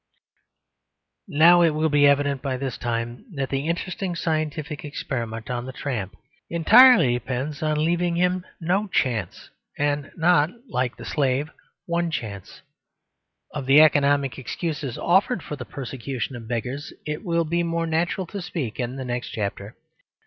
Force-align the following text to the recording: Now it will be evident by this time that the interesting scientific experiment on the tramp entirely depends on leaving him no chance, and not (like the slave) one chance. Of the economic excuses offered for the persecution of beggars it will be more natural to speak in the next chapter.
Now 1.27 1.61
it 1.61 1.75
will 1.75 1.87
be 1.89 2.07
evident 2.07 2.41
by 2.41 2.57
this 2.57 2.75
time 2.75 3.23
that 3.35 3.51
the 3.51 3.67
interesting 3.67 4.15
scientific 4.15 4.83
experiment 4.83 5.51
on 5.51 5.65
the 5.67 5.71
tramp 5.71 6.15
entirely 6.49 7.13
depends 7.13 7.61
on 7.61 7.85
leaving 7.85 8.15
him 8.15 8.43
no 8.59 8.87
chance, 8.87 9.51
and 9.77 10.09
not 10.15 10.49
(like 10.67 10.97
the 10.97 11.05
slave) 11.05 11.51
one 11.85 12.09
chance. 12.09 12.63
Of 13.53 13.67
the 13.67 13.79
economic 13.81 14.39
excuses 14.39 14.97
offered 14.97 15.43
for 15.43 15.55
the 15.55 15.65
persecution 15.65 16.35
of 16.35 16.47
beggars 16.47 16.91
it 17.05 17.23
will 17.23 17.45
be 17.45 17.61
more 17.61 17.85
natural 17.85 18.25
to 18.25 18.41
speak 18.41 18.79
in 18.79 18.95
the 18.95 19.05
next 19.05 19.29
chapter. 19.29 19.75